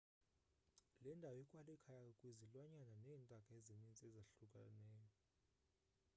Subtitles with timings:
[1.03, 5.15] le ndawo ikwalikhaya kwizilwanyana neentaka ezininzi ezahlukahlukeneyo